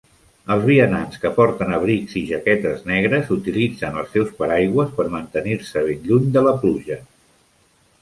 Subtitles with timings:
[0.53, 6.05] Els vianants que porten abrics i jaquetes negres utilitzen els seus paraigües per mantenir-se ben
[6.11, 7.03] lluny de la pluja